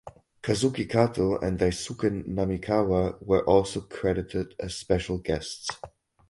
Kazuki 0.41 0.87
Kato 0.89 1.37
and 1.37 1.59
Daisuke 1.59 2.25
Namikawa 2.27 3.21
were 3.23 3.43
also 3.45 3.81
credited 3.81 4.55
as 4.59 4.73
special 4.75 5.19
guests. 5.19 5.67